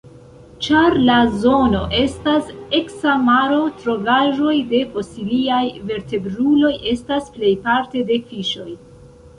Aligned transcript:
Ĉar 0.67 0.95
la 1.09 1.17
zono 1.43 1.81
estas 1.97 2.49
eksa 2.79 3.13
maro, 3.27 3.59
trovaĵoj 3.83 4.55
de 4.73 4.83
fosiliaj 4.97 5.63
vertebruloj 5.93 6.75
estas 6.97 7.31
plejparte 7.39 8.07
de 8.13 8.21
fiŝoj. 8.33 8.69